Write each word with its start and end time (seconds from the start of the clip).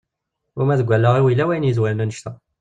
Uma 0.59 0.79
deg 0.79 0.87
wallaɣ-iw 0.89 1.27
yella 1.29 1.45
wayen 1.47 1.67
yezwaren 1.67 2.03
annect-a. 2.03 2.31